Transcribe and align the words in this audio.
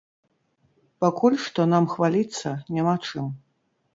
Пакуль 1.03 1.35
што 1.43 1.61
нам 1.75 1.83
хваліцца 1.93 2.53
няма 2.79 2.95
чым. 3.09 3.31